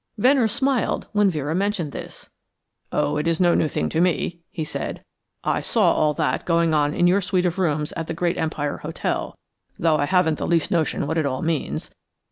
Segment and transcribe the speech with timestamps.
[0.17, 2.31] Venner smiled when Vera mentioned this.
[2.91, 5.03] "Oh, that's no new thing to me," he said.
[5.43, 8.77] "I saw all that going on in your suite of rooms at the Great Empire
[8.77, 9.37] Hotel,
[9.77, 11.91] though I haven't the least notion what it all means.